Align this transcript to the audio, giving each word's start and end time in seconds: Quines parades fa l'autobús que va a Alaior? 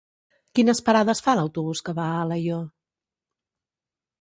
Quines 0.59 0.79
parades 0.87 1.21
fa 1.27 1.35
l'autobús 1.39 1.83
que 1.89 1.95
va 2.01 2.07
a 2.15 2.25
Alaior? 2.25 2.67